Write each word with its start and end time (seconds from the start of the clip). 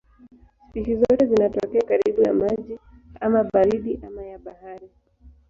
Spishi 0.69 0.95
zote 0.95 1.25
zinatokea 1.25 1.81
karibu 1.81 2.21
na 2.21 2.33
maji 2.33 2.79
ama 3.19 3.43
baridi 3.43 3.99
ama 4.07 4.23
ya 4.23 4.37
bahari. 4.39 4.89